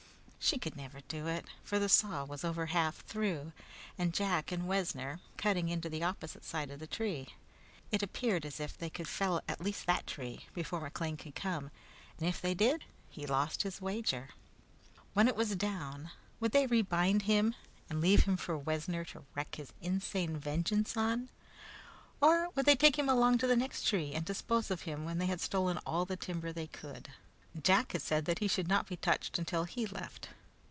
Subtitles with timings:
[0.43, 3.53] She could never do it, for the saw was over half through,
[3.97, 7.35] and Jack and Wessner cutting into the opposite side of the tree.
[7.91, 11.69] It appeared as if they could fell at least that tree, before McLean could come,
[12.17, 14.29] and if they did he lost his wager.
[15.13, 16.09] When it was down,
[16.41, 17.53] would they rebind him
[17.89, 21.29] and leave him for Wessner to wreak his insane vengeance on,
[22.19, 25.17] or would they take him along to the next tree and dispose of him when
[25.19, 27.09] they had stolen all the timber they could?
[27.61, 30.29] Jack had said that he should not be touched until he left.